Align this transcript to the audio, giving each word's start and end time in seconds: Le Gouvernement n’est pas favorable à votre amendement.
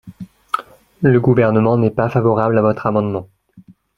Le 1.03 1.19
Gouvernement 1.19 1.77
n’est 1.77 1.91
pas 1.91 2.09
favorable 2.09 2.57
à 2.57 2.63
votre 2.63 2.87
amendement. 2.87 3.29